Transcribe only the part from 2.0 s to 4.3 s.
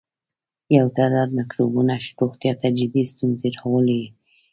روغتیا ته جدي ستونزې راولاړولای شي.